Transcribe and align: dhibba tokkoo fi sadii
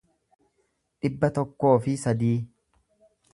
dhibba 1.05 1.29
tokkoo 1.35 1.75
fi 1.85 1.95
sadii 2.05 2.33